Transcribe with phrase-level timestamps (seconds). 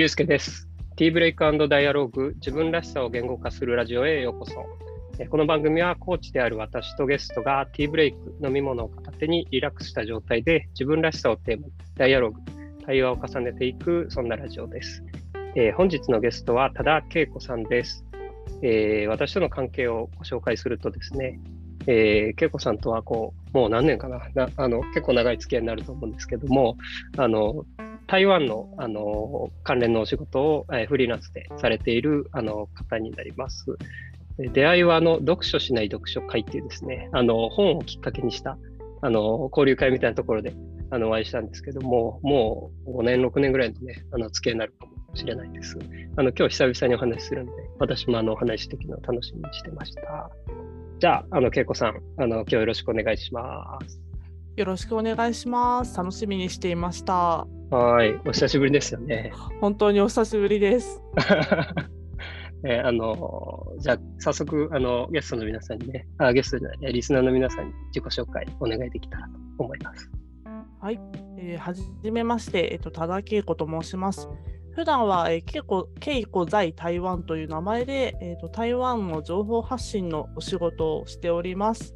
[0.00, 0.66] ゆうすけです。
[0.96, 4.64] ティーブレイクダイアログ、自分らしさを言語化するラジオへようこそ。
[5.28, 12.40] この番組はコーチである私とゲストがティーブレイク、飲み物を片手にリラックスした状態で自分らしさをテーマにダイアログ、
[12.86, 15.04] 対話を重ねていく、そんなラジオです。
[15.54, 18.06] えー本日のゲストは多田恵子さんです。
[18.62, 21.38] えー私との関係をご紹介するとですね、
[21.90, 24.20] えー、恵子さんとはこう、もう何年かな？
[24.34, 26.76] なあの、結構長い付き合いになると思うんですけども、
[27.16, 27.64] あの、
[28.06, 33.64] 台湾のあの関連のお仕事を、えーフリーランスでされているあの方になります。
[34.38, 38.56] 出会いはあの読書しない読書会っていうですね、あの本をきっかけにした
[39.02, 40.54] あの交流会みたいなところで
[40.90, 45.76] あのお会いしたんですけども、もう5年、6年ぐらいのね、あの付き合いになるかもしれないです。
[46.16, 50.30] あの今日久々にお話しするので、私もあのお話しできるのを楽しみにしてました。
[51.00, 53.98] じゃあ、あの恵子さん、あの今日よろしくお願いします。
[54.54, 55.96] よろしくお願いします。
[55.96, 57.46] 楽しみにしていました。
[57.70, 59.32] はい、お久しぶりですよね。
[59.62, 61.00] 本当にお久しぶりです。
[62.68, 70.10] えーあのじゃあ早速あのゲストの皆さんにねあゲストじゃないえーリスナーの皆さんに自己紹介お願いできたらと思います。
[70.82, 71.00] はい、
[71.38, 74.28] えーはじめまして、えっと多田恵子と申します。
[74.74, 81.94] 普段は、えー、恵子恵子在台湾という名前で、えーと台湾の情報発信のお仕事をしております。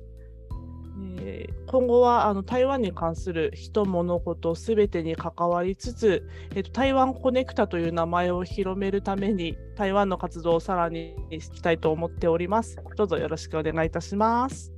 [1.21, 12.77] えー今後はあの台湾に関する人物事すべてに関わりつつ、えーと台湾コネクタという名前を広めるために台湾の活動をさらにしたいと思っております。
[12.97, 14.73] どうぞよろしくお願いいたします。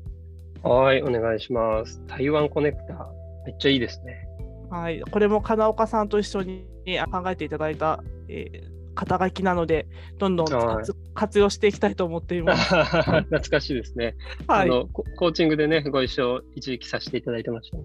[0.63, 2.03] はい、お願いします。
[2.07, 3.09] 台湾コネクタ、
[3.45, 4.27] めっちゃいいですね。
[4.71, 6.67] はい、これも金岡さんと一緒に
[7.13, 9.87] 考えていただいた、えー肩書きなので、
[10.19, 12.75] どんどんはい活活用していきたいと思っています。
[13.29, 14.17] 懐かしいですね、
[14.49, 15.05] はい、あのコ。
[15.05, 17.85] コーチングでね、ご一緒一時期させていただいてましたね。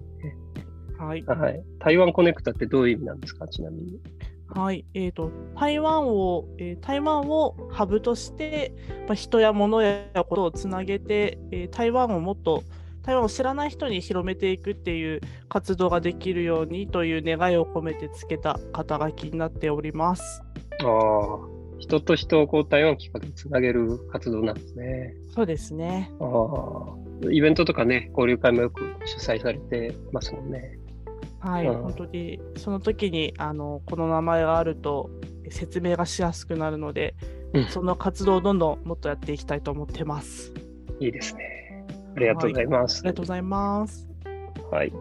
[0.98, 4.00] はい、はい、台湾コネクタってどういう意味なんですか、ちなみに。
[4.54, 8.74] はい、えーと台湾を、えー台湾をハブとして、
[9.06, 12.62] まあ、人や物やことをつなげて、えー台湾をもっと
[13.02, 20.42] 台湾を知らない人に広めていくっていう活動ができるようにという願いを込めてつけた肩書きになっております。
[20.82, 21.38] ああ、
[21.78, 25.14] 人と人をこう台湾をきっかけにつなげる活動なんですね。
[25.34, 26.12] そうですね。
[26.20, 30.78] ああ、イベントとかね、交流会もよく主催されてますもんね。
[31.40, 35.10] はい、うん本当にその時にあのこの名前があると
[35.50, 37.16] 説明がしやすくなるので、
[37.52, 40.54] うんその活動をどんどんもっとやっていきたいと思ってます。
[41.00, 41.51] いいですね。
[42.14, 43.00] ありがとうございます。
[43.00, 44.08] ありがとうございます。
[44.70, 44.92] はい。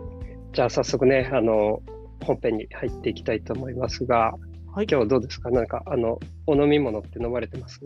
[0.54, 1.82] じゃあ早速ね、あの、
[2.26, 4.34] 本編に入っていきたいと思いますが、
[4.74, 5.50] はい、今日どうですか？
[5.50, 7.80] なんか、あの、お飲み物って飲まれてます？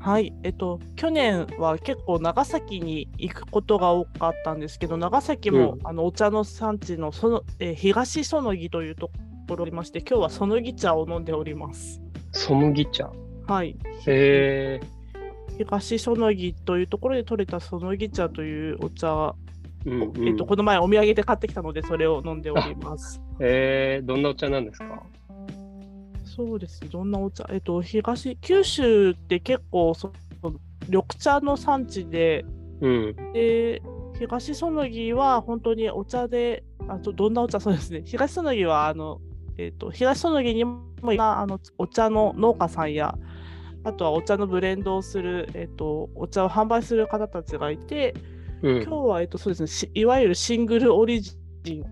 [0.00, 9.12] はい、えっと去年は結構長崎に行くことが多かったんですけど、長崎も、うんあのお茶の産地のその、えー東園木というとこ
[9.50, 12.00] ろがありまして、今日はそのぎ茶を飲んでおります。
[12.30, 13.10] ソムギ茶？
[13.48, 13.76] はい。
[14.06, 14.80] へえ
[15.58, 19.34] 東園木というところで採れたそのぎ茶というお茶
[19.86, 23.22] うんうんえっと、この前お土産で買ってきたので、それを飲んでおります。
[23.40, 25.02] えー、どんなお茶なんですか
[26.24, 26.80] そうです。
[26.90, 30.12] どんなお茶えっと、東、九州って結構そ、
[30.88, 32.44] 緑茶の産地で、
[32.80, 33.16] うん。
[33.32, 33.82] で、
[34.18, 38.02] 東園木は本当にお茶で、あとどんなお茶そうですね。
[38.04, 39.20] 東園木は、あの、
[39.56, 43.16] えっと、東園木にもいろんなあのお茶の農家さんや、
[43.88, 48.14] あとはお茶のブレンドをする、えっと、お茶を販売する方たちがいて、
[48.62, 51.84] うん今日は、えっと、そうですねし、いわゆるシングルオリジン、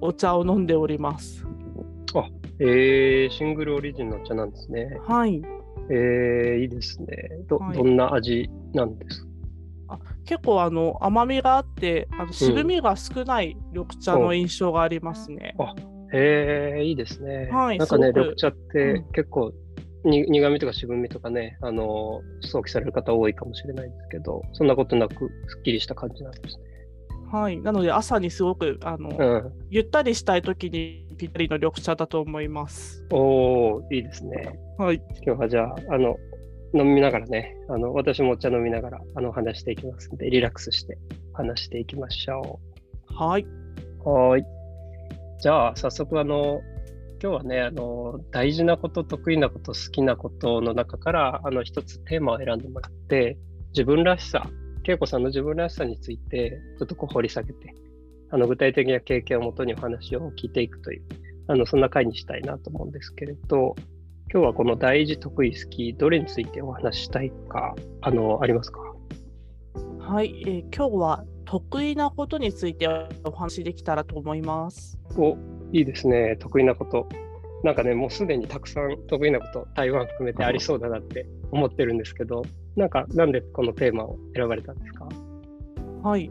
[0.00, 1.46] お茶を飲んでおります。
[2.58, 4.98] えー、シングルオリジンのお茶なんですね。
[5.06, 5.42] はい。
[5.90, 7.06] えー、いいですね。
[7.48, 9.22] ど、はいどんな味なんです？
[9.88, 15.56] か結構あの甘みがあって、あの渋みが少ない緑茶の印象がありますね。
[16.12, 17.48] えー、いいですね。
[17.50, 19.52] はいなんかね、緑茶ってうん結構、
[20.04, 25.14] に苦味とか渋みとかね、あの、想起される方多いかもしれないんですけど、そんなことなく、
[25.48, 26.64] すっきりした感じなんですね。
[27.30, 27.60] はい。
[27.60, 29.52] なので朝にすごくあの、うん。
[29.70, 33.04] ゆったりしたい時にぴったりの緑茶だと思います。
[33.12, 34.58] おー、いいですね。
[34.78, 34.96] はい。
[35.24, 36.16] 今日はじゃあ、あの、
[36.74, 40.98] 飲みながらね、あの、私もお茶飲みながら、あの、話していきますので、リラックスして
[41.32, 42.58] 話していきましょ
[43.06, 43.42] はい。
[43.42, 44.08] う。
[44.08, 44.44] はーい。
[45.40, 46.60] じゃあ、早速、あの、
[47.22, 53.36] 今日はね、あの、大事なこと、得意なこと、好きなことの中から、あの、一つテーマを選んでもらって、
[53.72, 54.48] 自分らしさ、
[54.84, 57.74] 恵子さんの自分らしさについて、ちょっとこう掘り下げて、
[58.30, 61.02] あの、具体的な経験をもとにお話を聞いていくという、
[61.48, 63.74] あの、そんな回にしたいなと思うんですけれど、
[64.32, 68.80] 今日はこの大事、得意、好き、どれについてお話ししたいか、あの、ありますか？
[69.98, 72.88] はい、えー今日は得意なことについて
[73.24, 74.98] お話しできたらと思います。
[75.16, 75.36] お、
[75.72, 76.36] いいですね。
[76.36, 77.08] 得意なこと。
[77.62, 82.42] なんかね、もうすでにたくさん得意なこと、台湾含めてありそうだなって思ってるんですけど、
[82.76, 85.08] なんか、なんでこのテーマを選ばれたんですか？
[86.02, 86.30] はい。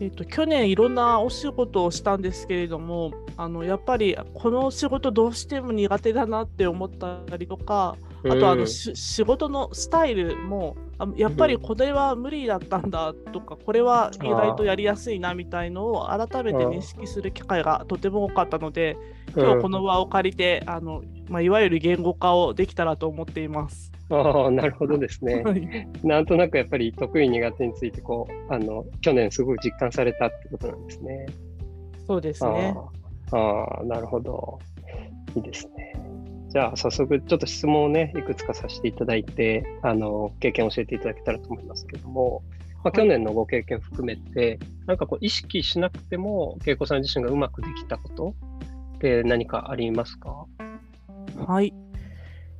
[0.00, 7.96] えっと去年いろんなお仕事をしたんですけれどもあのやっぱりこの仕事どうしても苦手だなって思ったりとか
[8.30, 18.96] あとあの、し仕事のスタイルもあやっぱりこれは無理だったんだとかこれは意外とやりやすいなみたいのを改めて認識する機会がとても多かったので
[19.34, 23.92] 今日この場を借りてあの、まあ、いわゆる言語化をできたらと思っています。
[24.10, 25.42] ああ、なるほどですね。
[25.44, 31.26] はいなんとなくやっぱり得意苦手についてこうあの去年すごい実感されたってことなんですね。
[32.06, 32.74] そうですね。
[33.32, 34.58] ああなるほど。
[35.34, 35.93] いいですね。
[36.54, 42.44] じゃあ早速ちょっと質問をねいくつかさせていただいてあの経験を教えていただけたらと思いますけども、
[42.84, 48.34] まあ、去年のご経験含めて、なんかこう意識しなくても恵子さん自身がうまくできたこと
[48.94, 50.46] って何かありますか？
[51.44, 51.74] はい。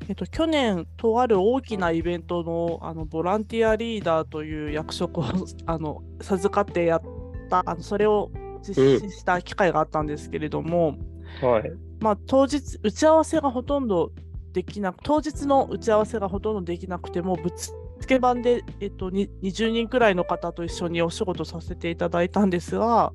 [0.08, 5.24] えっと、去年、とある大きなイベントのあのボランティアリーダーという役職を
[5.66, 7.02] あの授かってやっ
[7.48, 10.96] たあの、それを実施した機会があったんですけれども、
[11.42, 11.72] はい。
[12.00, 14.12] まあ、当日、打ち合わせがほとんど
[14.52, 17.72] できなく、当日の打ち合わせがほとんどできなくても、ぶつ
[18.06, 23.12] け版で、えっと、に20人くらいの方と一緒にお仕事させていただいたんですが。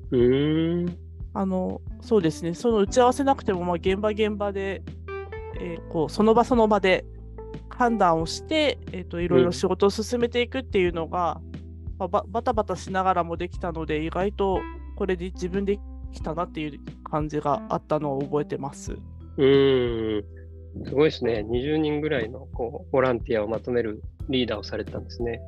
[1.32, 4.82] あのそうですね、その打ち合わせなくても、まあ、現場現場で、
[5.60, 7.04] えーこうその場その場で
[7.68, 11.40] 判断をして、えー、といろいろ仕事を進めていくっていうのが、
[11.98, 14.60] まあ、ばバタバタしながらもできたので、意外と
[14.96, 15.80] これで自分でき
[16.22, 18.92] たなっていう感じがあったのを覚えてます。
[18.92, 20.24] うーん。
[20.84, 21.44] すごいですね。
[21.48, 25.40] 20人ぐらいのこうボランティアをまとめるリーダーをされてたんですね。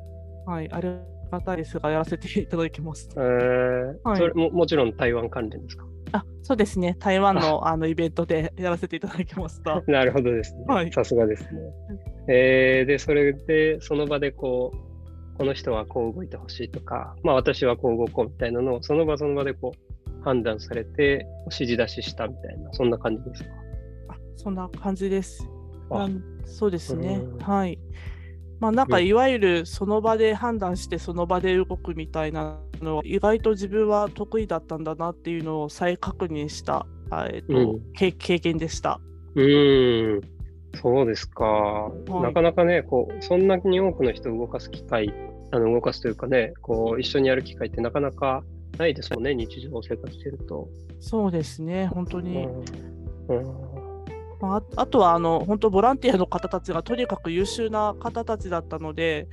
[0.45, 0.89] はい、あり
[1.31, 3.09] がたいですが、やらせていただきます。
[3.15, 5.85] えーはいそれももちろん台湾関連ですか？
[6.11, 9.81] あそうですね、台湾のあのイベントでやらせていただきました。
[9.87, 10.65] なるほどですね。
[10.67, 11.49] はいさすがですね。
[12.27, 19.82] えーで、それで、その場でこう、この人はこう動いてほしいとか、まあ私はこう動こうみたいなのを、その場その場でこう、
[20.23, 23.49] 判断されて、指示出ししたみたいな、そんな感じですか？
[24.09, 25.47] あそんな感じです。
[25.89, 26.09] あ
[26.45, 27.37] そうですねうん。
[27.39, 27.79] はい。
[28.59, 38.99] まあなんかうんいわゆるその場で判断してその場で動くみたいなのは意外と自分は得意だったんだなっていうのを再確認した、あえっとうん経経験でした。
[39.35, 40.21] うーん、
[40.75, 41.91] そうですか。
[42.07, 45.13] いなかなかね、こう、そんなに多くの人を動かす機会、
[45.51, 48.43] あの動かすというかね、こう、一緒にやる機会ってなかなか
[48.77, 50.67] ないですもんね、日常生活してると。
[50.99, 52.45] そうですね、本当うに。
[52.45, 52.49] ん
[53.29, 53.73] うん
[54.41, 59.29] まあ、ああとはあの本当ボランティアの方たちがとにかく優秀な方たちだったので、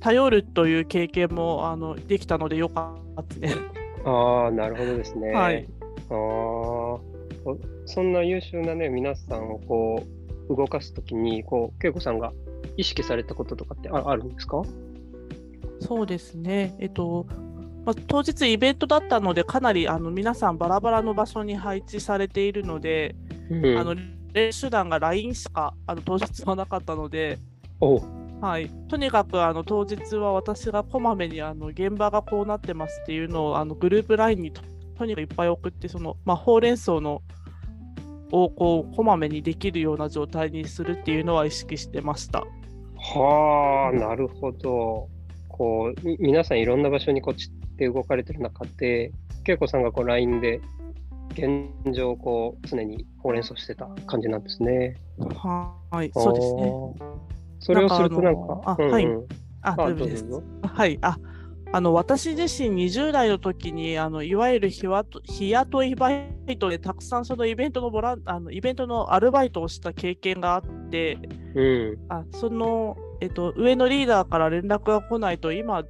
[0.00, 3.62] 頼るという経験もあのできたのでよかったですね。
[4.04, 5.30] ああ、なるほどですね。
[5.32, 7.00] はい、ああ、そ
[7.86, 10.02] そんな優秀なね、皆さんをこ
[10.48, 12.32] う、動かすときに、こう、恵子さんが
[12.76, 14.62] 意識されたこととかってああるんですか？
[15.80, 17.26] そうですね、えっと
[17.84, 23.16] まあ、当日イベントだったので、かなりあの皆さんバラバラの場所に配置されているので、
[23.50, 23.94] うんあの
[24.32, 27.38] 練習手段が LINE しかあの当日はなかったので、
[28.40, 34.62] はい、とにかくあの当日は私がこまめにあの現場がこうなってますっていうのをあのグループ LINE にと
[34.98, 37.22] とにかくいっぱい送って、そのまあ、ほうれん草の
[38.30, 42.44] をこうこまめにできるような状態にするっていうのは意識してました。
[42.96, 45.08] はあ、なるほど。
[45.60, 49.12] こう、み皆さんいろんな場所にこう散って動かれてる中で、
[49.46, 50.58] 恵子さんがこう LINE で
[51.32, 54.96] 現状をこう常にほうれん草してた感じなんですね。
[55.18, 56.72] はい、そうですね。
[57.58, 59.06] それをするとなんか、あはい
[59.60, 60.24] あ、あ大丈夫です。
[60.62, 61.18] はい、あ
[61.72, 64.86] あの私自身20代の時にあのいわゆる日
[65.24, 71.18] 日雇いバイトでたくさんそのイベントのボランあのイベントのアルバイトをした経験があって
[71.54, 71.98] うん。
[72.08, 75.84] あその、えっと、上のリーダーから連絡が来ないと今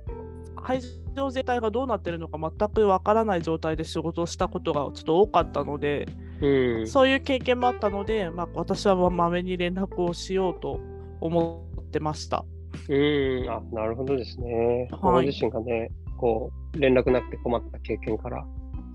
[0.56, 0.80] 会
[1.14, 6.06] 場全体がどうなってるのか全くわからない状態で仕事をしたことがちょっと多かったので、
[6.40, 6.87] うん。
[6.87, 10.80] そういう経験もあったので、まあ、私はまめに連絡をしようと
[11.20, 12.44] 思ってました。
[12.88, 14.88] うん、あ、なるほどですね。
[15.00, 18.44] ごはい自身がね、こう、連絡なくて困った経験から、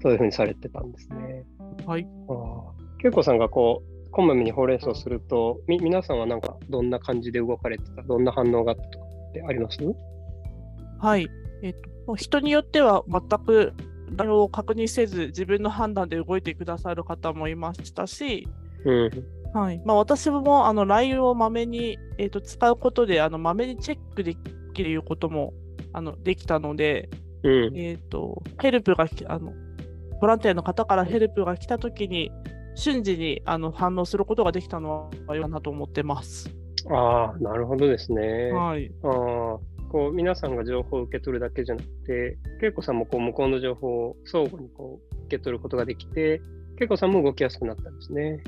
[0.01, 1.46] そういうふうにされてたんですね。
[1.86, 2.75] はいああ。
[3.04, 9.78] 恵子さんがこう、こまめにほうれん草をすると、み、皆さんはなんか、どんな感じで動かれてた、どんな反応があったとかってあります？
[11.00, 11.28] はい。
[11.62, 11.76] えっ
[12.08, 13.74] と、人によっては全く
[14.16, 18.48] 内容を確認せず、自分の判断で動いてくださる方もいましたし、
[18.86, 19.10] うん。
[19.54, 24.38] はいまあ、私もあの LINE をまめに、えっと使うことで、あのまめにチェックで
[24.74, 25.54] きることも
[25.92, 27.10] あのできたので、
[27.44, 27.78] うん。
[27.78, 29.52] えっとヘルプがきあの、
[30.22, 32.32] ボランティアの方からヘルプが来たときに、
[32.75, 36.50] 瞬時にあの反応することができたのは良かなと思ってます。
[36.91, 38.51] ああ、なるほどですね。
[38.51, 39.08] はい、あ
[39.89, 46.41] こう皆さんが情報を受け取るだけじゃなくて、恵子さんもこう向こうの情報を相互にこう受け取ることができて、
[46.79, 48.44] 恵子さんも動きやすくなったんですね。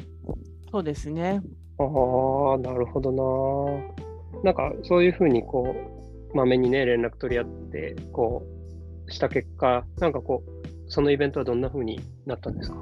[0.72, 1.42] そうですね。
[1.80, 4.44] ああ、なるほどな。
[4.44, 5.74] なんかそういうふうにこ
[6.34, 8.44] う、まめにね、連絡取り合って、こ
[9.08, 12.78] う、した結果、なんかこう、そのイベントはどんなふうになったんですか？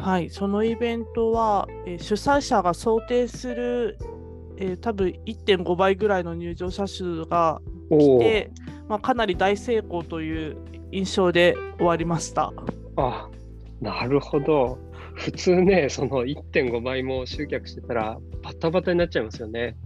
[0.00, 3.98] はい、そのイベントは、えー、主催者が想定する、
[4.56, 8.50] えー、多分1.5倍ぐらいの入場者数が来て、
[8.88, 10.56] まあ、かなり大成功という
[10.92, 12.52] 印象で終わりました。
[12.96, 13.28] あ
[13.80, 14.78] なるほど。
[15.14, 19.76] 普通ね、その1.5倍も集客してたら、バタバタになっちゃいますよね。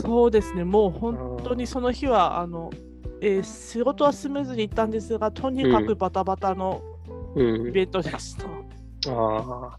[0.00, 2.70] そうですね、もう本当にその日は、あの
[3.20, 6.82] えー、仕事はスムーズにいったんですが、とにかくバタバタの
[7.36, 8.44] イベントでした。
[8.44, 8.57] うん、あ
[9.06, 9.78] あ、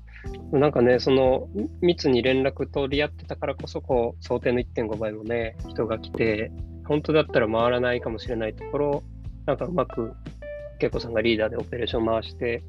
[0.52, 1.48] なんかね、その
[1.82, 6.52] 密に連絡取り合ってたからこそ、こう想定の1.5倍もね、人が来て、
[6.86, 9.04] 本当だったら回らないかもしれないところ、
[9.46, 10.14] なんかうまく、
[10.82, 12.64] 恵子さんがリーダーでオペレーション回して、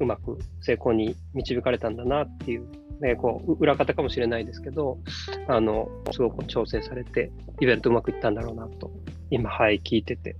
[0.00, 2.66] うまく成功に導かれたんだなっていう、
[3.00, 4.98] ね、こう裏方かもしれないですけど、
[5.46, 7.30] あのすごく調整されて、
[7.60, 8.90] イベントうまくいったんだろうなと、
[9.30, 10.36] 今、はい、聞いてて、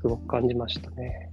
[0.00, 1.31] すごく感じましたね。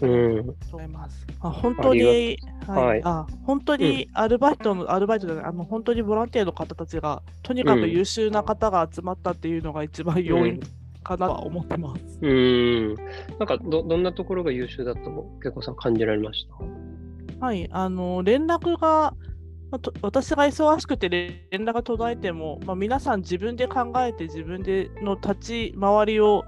[0.00, 1.26] うん、思います。
[1.40, 10.60] あ本当に、はい、あ本当にアルバイトの、うん、アルバイトであの本当にボランティアの方たちが、とにかく優秀な方が集まったっていうのが一番要因
[11.02, 12.18] かなとは思ってます。
[12.20, 16.46] うん、なんかど、どんなところが優秀だと、結構さん感じられまし
[17.40, 17.46] た？
[17.46, 19.14] はい、あの連絡が、
[19.70, 25.34] まあ、私が忙しくて連絡が途絶えても、まあ、皆さん自分で考えて自分での立
[25.72, 26.44] ち回りを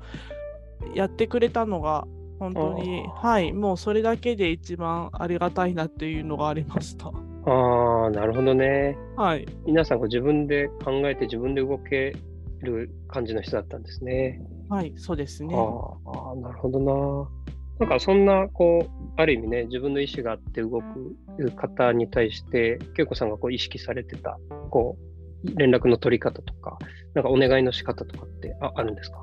[0.94, 2.06] やってくれたのが
[2.40, 7.06] 本当にはいもうそれだけで一番ありがたいなっていうのがありました。
[7.08, 8.96] ああなるほどね。
[9.16, 9.46] はい。
[9.64, 12.14] 皆さん自分で考えて自分で動け
[12.62, 14.42] る感じの人だったんですね。
[14.68, 15.54] はい、そうですね。
[15.54, 17.28] ああ、なるほどな。
[17.80, 24.98] なんかそんな、こう、ある意味ね、自分の意思があって動く方に対して、恵子さんがこう意識されてた、こ
[25.44, 26.78] う、連絡の取り方とか、
[27.14, 29.18] なんかお願いの仕方とかってああるんですか？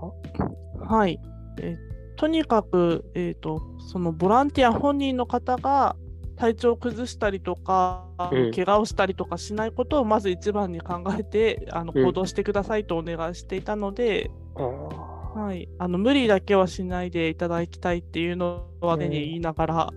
[0.89, 1.19] はい。
[1.61, 1.77] え
[2.17, 5.95] とにかく、えーと、そのボランティア本人の方が
[6.35, 19.89] 体調を崩したりとか、うん、怪我をしたりとかしないことをまず一番に考えてあの行動してくださいとお願いしていたので、うんはい、あの無理だけはしないでいただきたいっていうのはね、言いながら、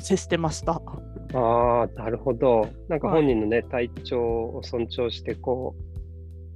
[0.00, 0.80] 接してました。
[1.34, 2.66] ああ、なるほど。
[2.88, 5.82] なんか本人のね、はい、体調を尊重して、こう、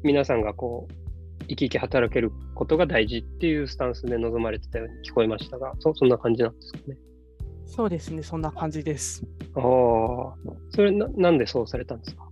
[0.02, 0.99] 皆さんがこう、
[1.50, 6.96] 生き生き働けることが大事っていうスタンスで臨まれてたように聞こえましたが、そそんな感じなんですかね。
[7.66, 9.24] そうですね、そんな感じです。
[9.54, 9.62] ああ、
[10.70, 12.28] それな、なんでそうされたんですか？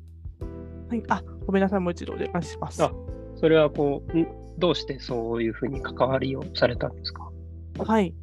[0.89, 2.83] はい、あ、ごめんなさい、もう一度お願いします。
[2.83, 2.93] あ、
[3.37, 4.27] それはこう、
[4.59, 7.31] どうしてそういうふうに関わりをされたんですか？
[7.79, 8.15] はい。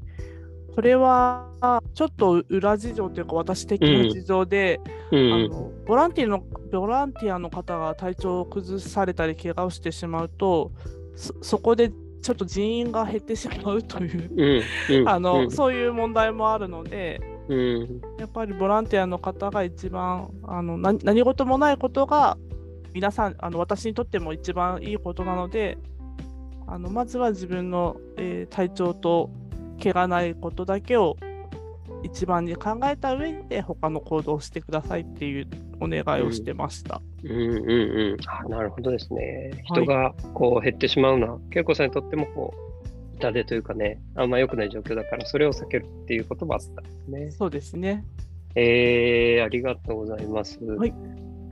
[0.75, 1.47] それは
[1.93, 10.73] ちょっと裏事情というか私的な事情で、うん、あのボランティアのボランティアの方が体調を崩されたり怪我をしてしまうと
[11.41, 11.91] そこで
[12.21, 17.21] ちょっと人員が減ってしまうという、うん、あの、うん、そういう問題もあるので、
[18.17, 22.37] やっぱりボランティアの方が一番あの何事もないことが
[22.93, 25.77] 皆さんあの私にとっても一番いいことなので
[26.67, 29.29] あのまずは自分の、えー、体調と
[29.81, 31.17] 怪我ないことだけを
[32.03, 35.47] 一番に考えた上で他の行動をしてくださいっていう
[35.79, 37.01] お願いをしてました。
[37.23, 37.69] うん、うん、うん
[38.11, 39.51] うんあなるほどですね。
[39.65, 47.31] 人がこう減ってしまうのは、恵子さんにとってもこう痛手というかね、あんま良くない状況だから、それを避けるっていうこともあったんですね。
[47.31, 48.05] そうですね。
[48.55, 50.59] えー、ありがとうございます。
[50.63, 50.93] はい。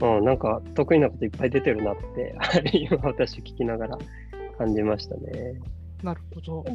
[0.01, 2.35] うん、なんか得意なこといっぱい出てるなって、
[2.77, 3.97] 今私聞きながら
[4.57, 5.55] 感じましたね。
[6.03, 6.65] なるほど。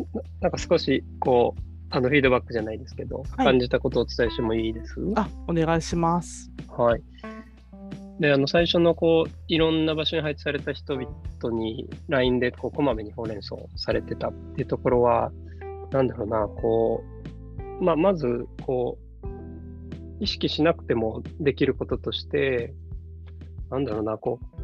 [0.41, 4.95] なんか少しこうあのフィードバックじゃないですけど、はい、感じたことをお伝えしてもいいです？
[5.17, 6.51] あお願いします。
[6.69, 7.03] はい。
[8.21, 15.31] で、あの最初のこういろんな場所に配置された人々に LINE でこうこまめにほうれん草されてたっていうところは、
[15.93, 17.05] なんだろうな、こ
[17.81, 19.27] う、まあ、まずこう、
[20.21, 22.75] 意識しなくてもできることとして、
[23.71, 24.57] なんだろうな、こう、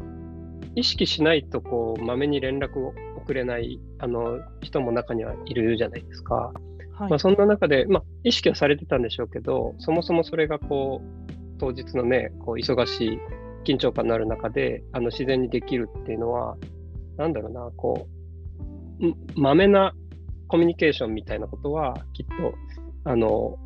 [0.75, 2.93] 意識しないとこうまめに連絡を
[3.25, 6.53] 送れないあの人も中にはいるじゃないですか。
[6.97, 13.19] はい、まあ、そんな中で、まあ、意識はされてたんでしょうけど、そもそもそれがこう当日のね、こう忙しい
[13.65, 16.55] 緊張感のある中であの自然にできるっていうのは、
[17.17, 18.07] なんだろうな、こ
[19.01, 19.93] う、まめな
[20.47, 22.53] コミュニケーションみたいなことは、きっと
[23.03, 23.57] あの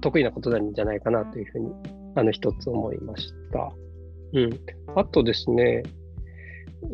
[0.00, 1.72] 得意なことなんじゃないかなというふうに
[2.16, 3.72] あの一つ思いました。
[4.34, 4.50] うん。
[4.96, 5.82] あとですね、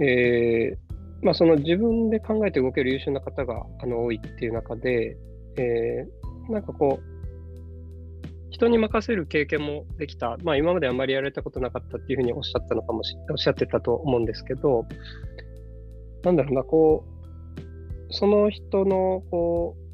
[0.00, 0.89] えー、
[1.22, 5.16] まあ、その自分で考えて動ける優秀な方があの多いっていう中で、
[5.56, 14.86] えー、なんかこう、人に任せる経験もできた、まあ、今まであまりやられたことなかったっていうふうにおっしゃったのかもしおっしゃってたと思うんですけど、
[16.24, 19.90] なんだろうな、こう、その人のこう、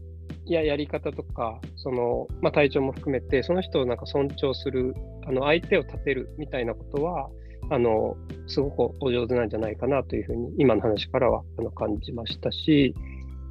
[0.48, 4.94] いや、やり方とか、その、まあ、体調も含めて、その人をなんか尊重する、
[5.26, 7.28] あの相手を立てるみたいなことは、
[7.70, 12.94] あのすごくお上手なんじゃないかなというふうに、今の話からはあの感じましたし、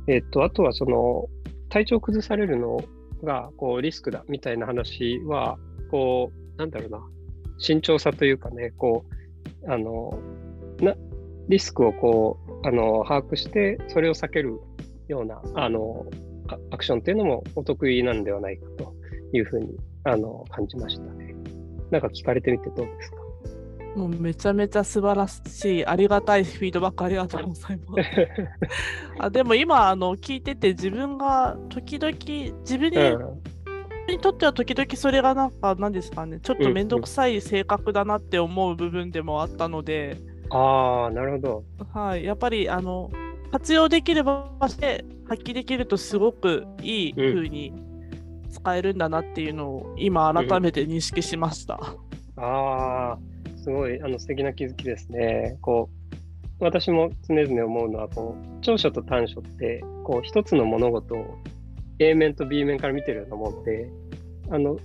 [0.08, 1.28] えっと、あとはその
[1.70, 2.78] 体調崩されるの
[3.24, 5.58] がこうリスクだみたいな話は、
[5.92, 7.00] こう、なんだろうな、
[7.58, 9.06] 慎重さというかね、こ
[9.64, 10.18] う、あの、
[10.80, 10.96] な
[11.50, 14.60] リスクをこう、あの、把握して、それを避ける
[15.08, 16.06] ような、あの、
[16.72, 18.94] アクションっていうのもお得意なんではないかと
[19.34, 21.36] いうふうに、あの、感じましたね。
[21.92, 23.18] なんか聞かれてみてどうですか？
[23.96, 28.28] もうめちゃめちゃ素晴らしい、ありがたいフィードバックありがとうございます。
[29.20, 32.14] あでも今あの聞いてて自分が時々
[32.60, 32.92] 自分
[34.08, 40.18] に,、にとっては時々それがなんか何ですかねちょっと面倒くさい性格だなって思う部分でもあったので、
[40.52, 41.64] うん、ああなるほど。
[41.94, 43.10] はい、やっぱりあの
[43.54, 47.74] 活用できる場所で発揮できるとすごくいい風に
[48.52, 51.80] 使えるんだなっていうのを今改めて認識しました。
[52.36, 53.35] うん、ああ。
[53.66, 55.58] すごいあの素敵な気づきですね。
[55.60, 55.90] こ
[56.62, 61.36] う私も常々思うのはこう長所と短所ってこう一つの物事を
[61.98, 63.90] A 面と B 面から見てるようなもんで
[64.52, 64.78] あの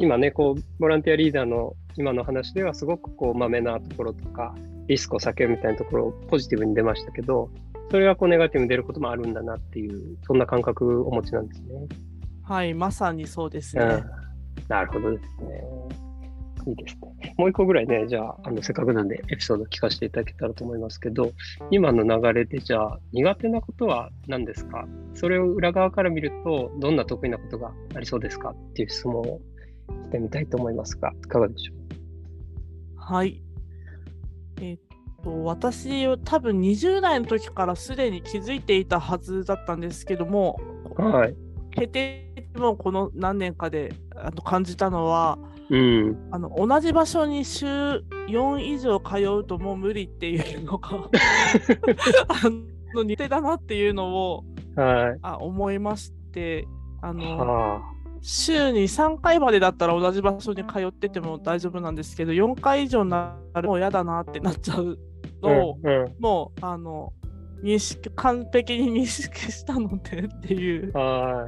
[0.00, 4.56] 今ねこうボランティアリーダーの今の話ではすごくこうまめなところとか
[4.88, 7.48] リスクを避けるみたいなところをポジティブに出ましたけど
[7.92, 11.86] それがこうネガティブに出ることもあるんだなっていうそんな感覚をお持ちなんですね。
[12.42, 13.84] はいまさにそうですね。
[13.84, 14.04] うん、
[14.66, 16.09] なるほどですね。
[16.66, 17.34] いいですね。
[17.38, 21.32] もう一個ぐらいね、じゃあ、あのせっかくなんでエピソード聞かせていただけたらと思いますけど、
[21.70, 24.86] 今の流れでじゃあ、苦手なことは何ですか？
[25.14, 28.50] それを裏側から見ると、どんな得意なことがありそうですか？
[28.50, 29.40] っていう質問を
[30.06, 31.76] してみたいと思いますが、いかがでしょう？
[32.96, 33.42] はい。
[34.60, 34.78] えっ
[35.24, 40.60] と、私、多分20代の時からすでに気づいていたはずだったんですけども、
[40.96, 41.36] はい。
[41.72, 42.24] 経験
[42.56, 45.38] もこの何年かであの感じたのは、
[45.70, 50.88] うん、あの同じ場所に週4以上通うともう無理っていうのが
[52.26, 52.40] あ
[52.94, 56.66] の似てだなっていうのを、はい、あ思いまして
[57.00, 57.82] あの、はあ、
[58.20, 64.98] 週に3回までだったら同じ場所に通ってても大丈夫なんですけど4回以上になるもう嫌だなってなっちゃう
[65.40, 67.12] のを、うんうん、もうあの
[67.62, 70.92] 認識完璧に認識したのでっていう。
[70.92, 71.46] は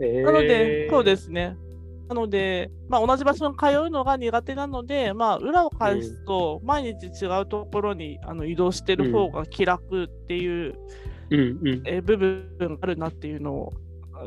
[0.00, 1.56] い、えー、なのでそうですね
[2.12, 10.74] なので、まあ、同じ場所に通うのが苦手なので、まあ、裏を返すと、毎日違うところにあの移動してる方が気楽っていう、
[11.30, 13.72] うんうんえ部分があるなっていうのを、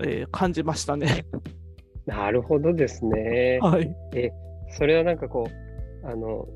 [0.03, 1.25] えー、感じましたね。
[2.07, 3.59] なるほどですね。
[3.61, 4.31] はい、え
[4.71, 6.47] それはなんかこうあの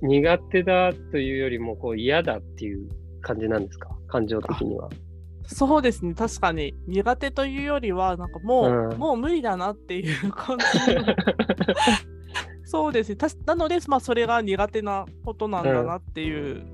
[0.00, 2.88] 苦手だというよりもこう嫌だっていう
[3.20, 3.90] 感じなんですか？
[4.08, 4.88] 感情的には。
[5.46, 10.64] そうですね、確かに苦手というよりは、なんかもう、うん、もう無理だなっていう感じ
[12.64, 16.64] そうですね、なので、まあ、それが苦手なことなんだなっていう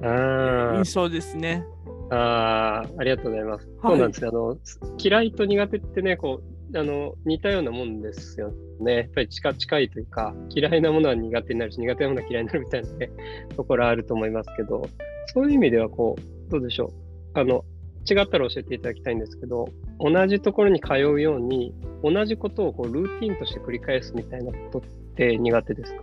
[0.78, 1.64] 印象ですね。
[1.86, 3.68] うん、ああ、ありがとうございます。
[3.68, 4.56] はい、そうなんですねあの。
[4.98, 6.40] 嫌いと苦手ってね、こ
[6.72, 8.96] うあの似たようなもんですよね。
[8.96, 13.10] やっぱり近近いというか、嫌いなものは苦手になるし、苦手なものは嫌いになるみたいな、ね、
[13.56, 14.82] ところあると思いますけど、
[15.34, 16.90] そういう意味ではこう、どうでしょう。
[17.34, 17.64] あの
[18.08, 24.82] 違ったら教えていただきたいんですけど、同じところに通うように、同じことをこうルーティンとして繰り返すみたいなことっ
[25.16, 26.02] て苦手ですか？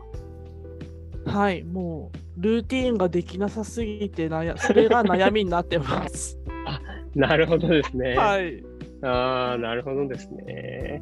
[1.31, 6.39] はい、もうルーティンができなさすぎて悩、それが悩みになってます。
[6.65, 6.79] あ
[7.15, 8.15] なるほどですね。
[8.15, 8.63] はい。
[9.01, 11.01] ああ、なるほどですね。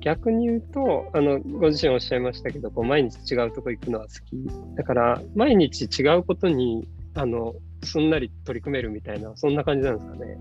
[0.00, 4.76] 逆に言うと、あのご自身おっしゃいましたけど、こう毎日違うとこ行くのは好き。
[4.76, 10.38] だから、毎日違うことにあのすんなり取り組めるみたいな、そんな感じなんですかね。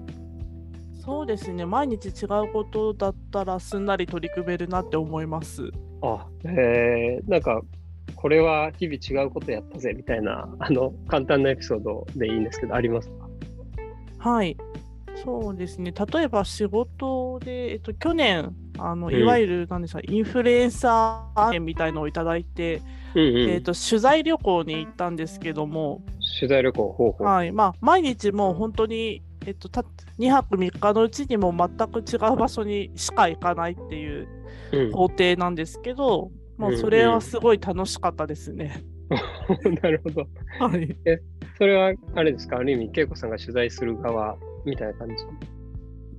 [1.03, 5.71] そうですね、毎日違うことだったらすんなり取り組めるなって思います。
[6.01, 7.61] あ、えー、なんか、
[8.15, 14.29] これは日々違うことやったぜみたいな、あの、簡単なエピソードでいいんですけど、ありますか？
[14.29, 14.55] はい。
[15.23, 22.81] そうですね、例えば仕事で、えっと、去年、あのいわゆる、なんですか、インフルエンサーみたいのをいただいて、
[23.15, 26.01] うんうん、えっと、取材旅行に行ったんですけども、
[26.39, 27.51] 取材旅行、ほうはい。
[27.51, 29.83] まあ、毎日もう本当に、えっと、た
[30.19, 34.27] 2泊3日のうちにも全く違う場所にしか行かないっていう
[34.91, 38.83] 工程なんですけど、うん、もうそれはすごい楽しかったですね。
[39.81, 40.27] なるほど。
[40.59, 40.95] はい。
[41.57, 45.15] それはあれですか、ある意味、恵子さんが取材する側みたいな感じ？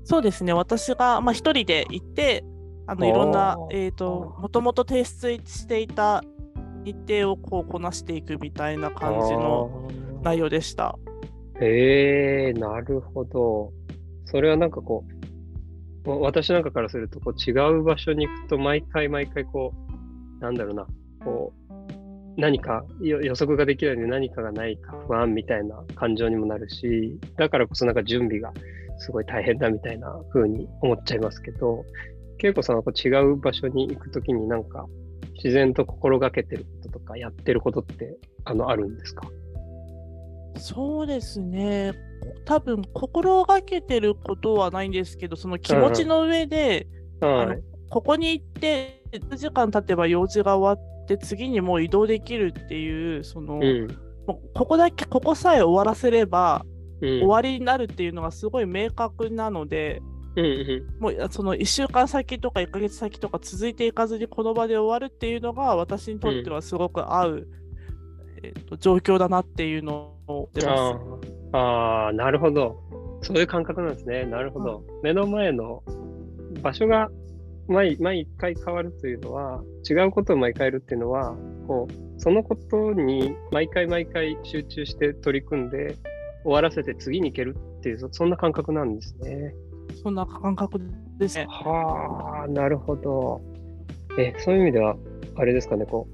[0.05, 2.44] そうですね、私が、まあ、一人で行って、
[2.87, 6.22] あのいろんな、えー、ともともと提出していた
[6.84, 9.88] 日程をこうこなしていくみたいな感じの
[10.22, 10.98] 内容でした。
[11.60, 13.72] えー、なるほど。
[14.24, 15.04] それはなんかこ
[16.04, 19.72] う、私なんかからするとこう違う場所に行くと毎回毎回こ
[20.40, 20.86] う、なんだろうな、
[21.24, 21.62] こう、
[22.36, 28.52] 何かよ予測ができないので何かがないか不安みたいな感情にもなるし、だからこそなんか準備が
[28.98, 31.84] すごい大変だみたいな風に思っちゃいますけど、
[32.42, 34.86] 恵子さんはこう違う場所に行くときになんか
[35.34, 39.28] 自然と心がけてることとかやってることってあのあるんですか？
[40.56, 41.94] そうですね、
[42.44, 46.86] 多分心がけてることはないんですけど、その気持ちの上で、
[47.20, 47.62] あのはい。
[47.88, 53.88] ここに行って、数時間経てば用事が終わって、次にもう移動できるっていう、その、うん。
[54.26, 60.00] ここだけ、ここさえ終わらせれば、うん終わりになるっていうのがすごい明確なので、
[60.34, 67.48] うんうんもうその1週間先とか1ヶ月先とか続いていかずにこの場で終わるっていうのが私にとってはすごく合う、
[68.42, 72.80] えーと状況だなっていうのを出まあーあー、なるほど。
[73.22, 74.24] そういう感覚なんですね。
[74.24, 74.84] なるほど。
[75.02, 75.82] 目の前の
[76.60, 77.08] 場所が
[77.68, 81.36] 毎毎回変わるというのは、違うことを毎回やるっていうのは、
[81.68, 85.96] こう、そのことに毎回毎回集中して取り組んで、
[86.42, 89.54] 終わらせて次に行けるっていう、そそんな感覚なんですね。
[89.92, 90.02] す。
[90.02, 90.81] そんな感覚
[91.18, 91.46] ですね。
[91.48, 93.40] はあ、なるほど。
[94.18, 94.96] え、そういう意味では、
[95.37, 96.07] あれですかね、こ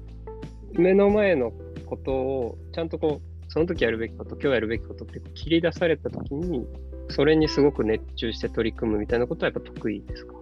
[0.75, 1.51] う、目の前の
[1.85, 6.67] ことを、ちゃんとこう、その時やるべきこと、今日やるべきことって切り出された時に、
[7.09, 10.35] それにすごく熱中して取り組むみたいなことはやっぱ得意ですか？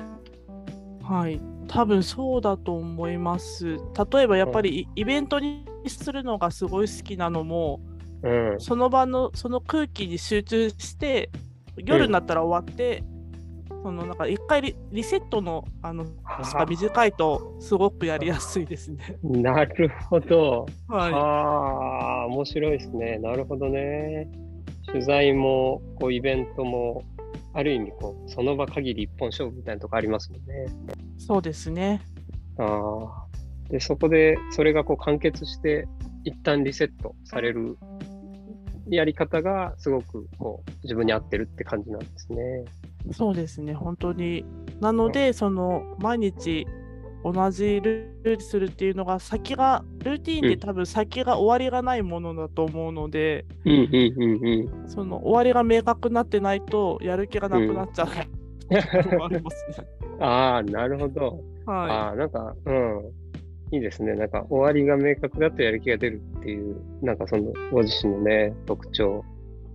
[1.01, 1.39] はい。
[1.69, 3.77] 多分そうだと思います。
[4.13, 7.79] 例えばやっぱりイイベントにするのがすごい好きなのも、
[8.21, 8.55] うん。
[8.59, 11.29] その場のその空気に集中して
[11.77, 13.05] 夜になったら終わって、
[13.83, 19.17] そのなんか一回リリセットのあのが短いとすごくやりやすいですね。
[19.23, 20.65] なるほど。
[20.87, 21.13] はい。
[21.13, 23.17] ああ、面白いですね。
[23.19, 24.29] なるほどね。
[24.87, 27.03] 取材も、こう、イベントも、
[27.53, 30.67] ある意味、こう、その場限り一本勝負みたいなとこありますもんね。
[31.17, 32.01] そうですね。
[32.57, 33.27] ああ。
[33.69, 35.87] で、そこで、それがこう完結して、
[36.23, 37.77] 一旦リセットされる
[38.89, 42.63] やり方が、すごくこう、自分に合ってるって感じなんですね。
[43.11, 43.73] そうですね。
[43.73, 44.45] 本当に。
[44.79, 46.67] なので、その毎日
[47.23, 59.87] 同じルールするっていうのが先がルーティーンでうん多分先が終わりがないものだと思うので、うんうんうんその終わりが明確になってないとやる気がなくなっちゃう、ところもありますね。
[60.13, 60.23] うん。
[60.23, 61.43] ああ、なるほど。
[61.65, 63.11] はああ、なんか、うん。
[63.71, 64.13] いいですね。
[64.13, 69.25] なんか、終わりが明確だとやる気が出るっていう、なんかその、ご自身のね、特徴、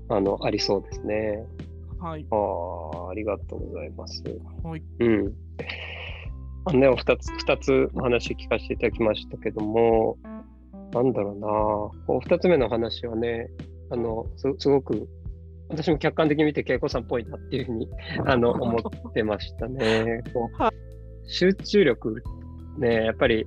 [0.08, 1.44] あの、ありそうですね。
[2.02, 2.10] い。
[2.10, 2.26] はい。
[2.30, 4.22] ああ、ありがとうございます。
[4.62, 4.82] はい。
[5.00, 5.34] うん。
[6.64, 10.16] あのね、お二つ、二つお話聞かせていただきましたけども、
[10.92, 11.46] なんだろうな、
[12.06, 13.48] こう二つ目の話はね、
[13.90, 15.08] あの、すすごく、
[15.68, 17.88] 私も客観的に見て恵子さんっぽいなっていうふうに、
[18.26, 20.22] あの、思ってましたね。
[20.32, 20.72] こう は
[21.24, 22.22] 集中力、
[22.78, 23.46] ね、やっぱり、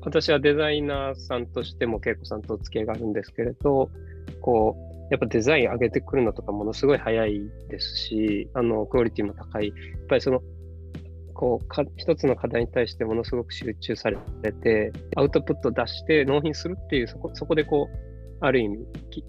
[0.00, 3.90] 私はデザイナーさんとしても恵子さんとお付き合いがあるんですけれど、
[4.40, 9.68] こう、やっぱデザイン上げてくるのとかものすごい早いですし、あの、クオリティも高い。
[9.68, 10.40] やっぱりその、
[11.34, 17.96] こうか、一つの課題に対してものすごく集中されて、アウトプット出して納品するっていう、そこそこでこう、
[18.40, 18.78] ある意味、
[19.10, 19.24] き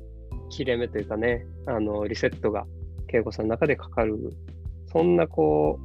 [0.50, 2.66] 切れ目というかね、あの、リセットが
[3.08, 4.18] 恵子さんの中でかかる。
[4.92, 5.80] そんなこ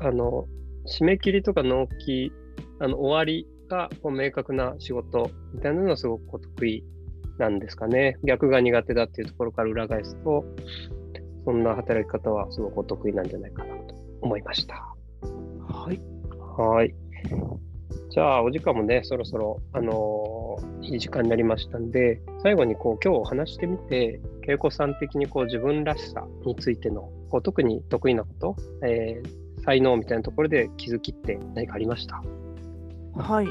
[0.00, 0.46] う、あの、
[0.86, 2.32] 締め切りとか納期、
[2.78, 6.84] あの、終わりがこう明確な仕事みたいなのはすごく得意
[7.38, 8.16] なんですかね。
[8.24, 10.44] 逆が苦手だっていうところから裏返すと、
[11.44, 14.74] そんな働き方はすごくお得意なんじゃないかなと思いました。
[15.68, 16.00] はい。
[16.56, 16.94] はい。
[18.10, 32.22] じゃあ、お時間もね、そろそろ、あのーいい時間になりましたんで、最後にこう、今日お話してみて、恵子さん的にこう、自分らしさについての、こう特に得意なこと、えー才能みたいなところで気づきって何かありました？
[33.14, 33.46] はい。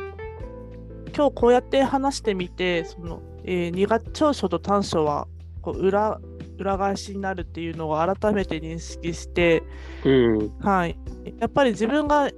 [1.15, 5.27] 今日こうやって話してみて、その、えー二月長所と短所は
[5.61, 6.19] こう裏
[6.59, 9.63] 裏返しになるっていうのを改めて認識して、
[10.05, 10.49] うん。
[10.59, 10.97] はい。
[11.39, 12.29] やっぱり自分が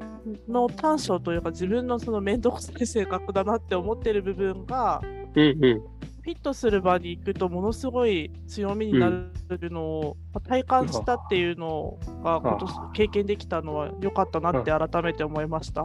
[0.48, 5.02] の短所というか自分のその面倒くさい性格だなって思ってる部分が
[5.36, 5.96] うんうん。
[6.26, 15.84] フィットする場に行くとものすごい強みになるのをまあ体感したっていうのが今年経験できたのは良かったなって改めて思いました。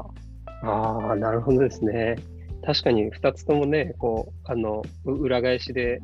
[0.63, 2.17] ああ、なるほどですね。
[2.65, 6.01] 確かに2つともね、こう、あの、う裏返しで、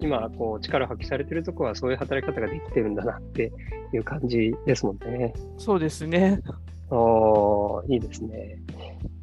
[0.00, 3.52] 今、こう、力発揮されてるとこは、そういう働き方ができてるんだなって
[3.92, 5.32] いう感じですもんね。
[5.56, 6.40] そうですね。
[6.90, 8.58] おーいいですね。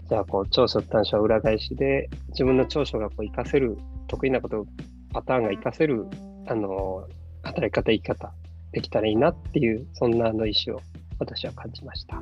[0.07, 4.65] じゃあ、こう、長所短所は裏返しで、自分の長所がこう活かせる、得意なこと、
[5.13, 6.05] パターンが活かせる、
[6.47, 7.07] あの、
[7.41, 8.33] 働き方、生き方、
[8.71, 10.81] できたらいいなっていう、そんなあの意思を
[11.19, 12.21] 私は感じました。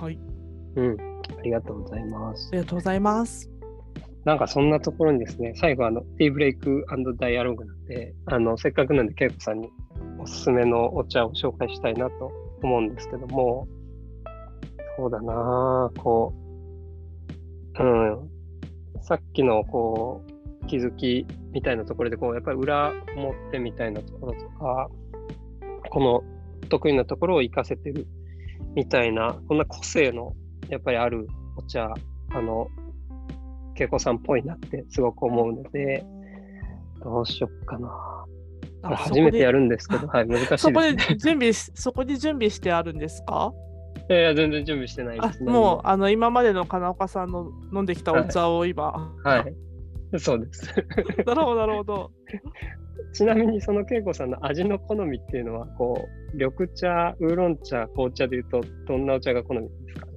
[0.00, 0.18] はい。
[0.76, 0.96] うん。
[1.38, 2.56] ありがとうございますあ。
[2.56, 3.51] りがとうございます。
[4.24, 6.86] なんかそんなところにですね、最後あの、ティーブレイク
[7.18, 9.68] ダイアログなんで、あの、せっかくなんで、恵子さんに
[10.18, 12.30] おすすめのお茶を紹介したいなと
[12.62, 13.66] 思うんですけども、
[14.96, 16.32] そうだなぁ、こ
[17.78, 18.30] う、うん、
[19.00, 20.22] さっきのこ
[20.62, 24.88] う、気づきみたいなところで、こう、やっぱり裏表みたいなところとか、
[25.90, 26.22] この
[26.68, 28.06] 得意なところを活かせてる
[28.76, 30.34] みたいな、こんな個性の
[30.68, 31.92] やっぱりあるお茶、
[32.30, 32.68] あの、
[33.82, 36.04] 恵子さんっぽいなってすごく思うので、
[37.02, 38.24] どうしよっかな。
[38.96, 39.60] 初めてやる。
[39.60, 40.94] るんですけど、はい、難しいです、そこね。
[40.94, 43.52] で準備し、そこで準備してあるんですか？
[44.08, 49.12] いやいや、全然準備してないであす、もう、あの、今までの金岡さんの飲んできたお茶を今。
[49.22, 50.18] はい。
[50.18, 50.66] そうです。
[51.24, 52.10] なるほど、なるほど。
[53.12, 60.06] ちなみに、その恵子さんの味の好みっていうのは、こう、緑茶、ウーロン茶、紅茶でいうと、どんなお茶が好みですか？
[60.06, 60.11] ね。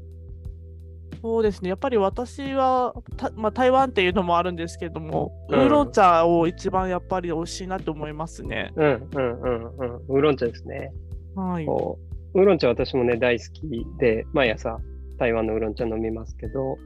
[1.25, 1.69] そうですね。
[1.69, 8.71] やっぱり私は、たまあ、台湾っていうのもあるんですけども、うんウーロン茶を一番やっぱり美味しいなと思いますね。
[8.75, 9.95] うんうんうんうん。
[10.07, 10.93] ウーロン茶ですね。
[11.35, 11.65] はい。
[11.65, 11.97] こ
[12.35, 14.77] うウーロン茶私もね、大好きで、毎朝
[15.17, 16.77] 台湾のウーロン茶飲みますけど、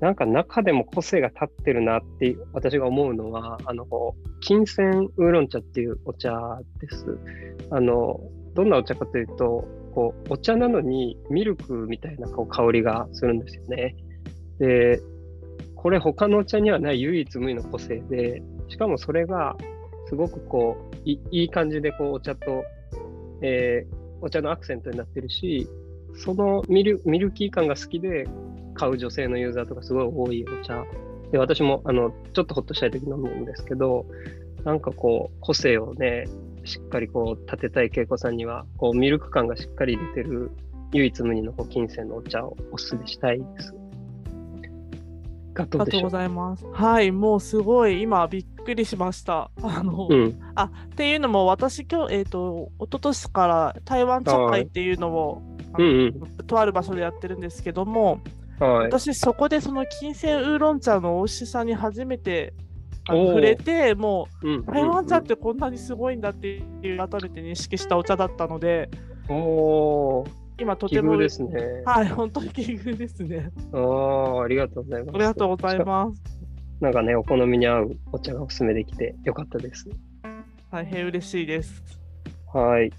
[0.00, 7.06] なんか中でも個性が立ってるなって私が思うのは、あの、こう金銭ウーロン茶っていうお茶です。
[7.70, 8.20] あの、
[8.52, 13.96] どんなお茶かというと、こう、お茶なのにミルクみたいなこう香りがするんですよね。
[14.58, 15.00] で、
[15.76, 19.56] これ他のお茶にはない唯一無二の個性で、しかもそれが
[20.08, 22.64] すごくこう、いい感じでこうお茶と、
[23.40, 25.68] えーお茶のアクセントになってるし、
[26.14, 28.26] そのミルミルキー感が好きで
[28.74, 30.84] 買う女性のユーザーとかすごい多いお茶。
[31.32, 34.06] で、私もあのちょっとほっとしたい時飲むんですけど、
[34.64, 36.26] なんかこう、個性をね、
[36.64, 40.50] しっかりこう立てたい恵子さんには、こうミルク感がしっかり出てる
[40.92, 43.74] 唯一無二の金銭のお茶をおすすめしたいです。
[45.54, 46.66] がありがとうございます。
[46.72, 49.50] はい、もうすごい今びっくりしました。
[49.62, 50.40] あの、うん。
[50.54, 55.42] あっていうのも私今日えっ、と一昨年から台湾茶会っていうのを、
[55.74, 56.46] あのうんうん。
[56.46, 58.20] とある場所でやってるんですけども、
[58.58, 58.86] はい。
[58.86, 62.54] 私そこでその金銭ウーロン茶の美味しさに初めて
[63.06, 66.48] 触れて、もう台湾茶ってこんなにすごいんだって
[66.82, 68.88] いう改めて認識したお茶だったので、
[69.28, 71.82] おー、今とてもですね。
[71.84, 73.50] はい、本当に奇遇ですね。
[73.72, 75.14] ああ、ありがとうございます。
[75.16, 76.22] ありがとうございます。
[76.80, 79.88] なんかね、お好みに合うお茶がおすすめできてよかったです。
[80.70, 81.82] 大変嬉しいです。
[82.52, 82.90] はい。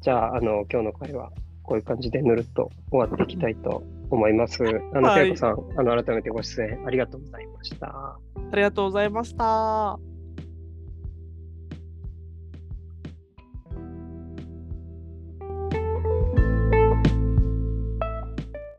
[0.00, 1.30] じゃあ、あの、今日の会は
[1.62, 4.62] こういう感じでぬるっと終わっていきたいと思います。
[4.92, 8.18] あの、はいけいこさん、あの、改めてご出演ありがとうございました。
[8.50, 10.13] ありがとうございました。